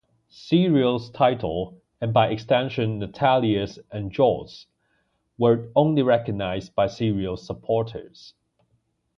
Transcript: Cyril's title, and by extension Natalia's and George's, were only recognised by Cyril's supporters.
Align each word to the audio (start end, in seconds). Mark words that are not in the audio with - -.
Cyril's 0.29 1.11
title, 1.11 1.79
and 2.01 2.11
by 2.11 2.29
extension 2.29 2.97
Natalia's 2.97 3.77
and 3.91 4.11
George's, 4.11 4.65
were 5.37 5.69
only 5.75 6.01
recognised 6.01 6.73
by 6.73 6.87
Cyril's 6.87 7.45
supporters. 7.45 8.33